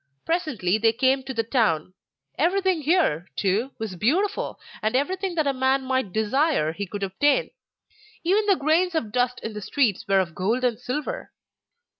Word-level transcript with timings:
Presently 0.25 0.79
they 0.79 0.93
came 0.93 1.21
to 1.25 1.31
the 1.31 1.43
town; 1.43 1.93
everything 2.35 2.81
here, 2.81 3.27
too, 3.35 3.69
was 3.77 3.95
beautiful, 3.95 4.59
and 4.81 4.95
everything 4.95 5.35
that 5.35 5.45
a 5.45 5.53
man 5.53 5.83
might 5.83 6.11
desire 6.11 6.73
he 6.73 6.87
could 6.87 7.03
obtain. 7.03 7.51
Even 8.23 8.47
the 8.47 8.55
grains 8.55 8.95
of 8.95 9.11
dust 9.11 9.39
in 9.43 9.53
the 9.53 9.61
streets 9.61 10.07
were 10.07 10.19
of 10.19 10.33
gold 10.33 10.63
and 10.63 10.79
silver. 10.79 11.31